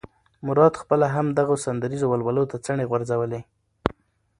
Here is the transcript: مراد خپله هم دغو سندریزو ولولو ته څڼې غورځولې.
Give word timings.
مراد 0.47 0.73
خپله 0.81 1.07
هم 1.15 1.27
دغو 1.37 1.55
سندریزو 1.65 2.07
ولولو 2.09 2.43
ته 2.51 2.57
څڼې 2.65 2.85
غورځولې. 2.89 3.41